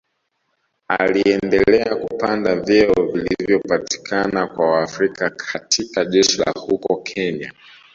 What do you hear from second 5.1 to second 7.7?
katika jeshi la huko Kenya